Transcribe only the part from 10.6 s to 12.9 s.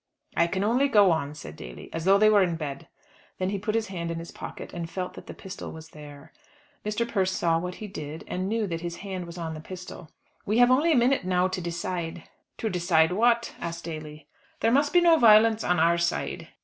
only a minute now to decide," he said. "To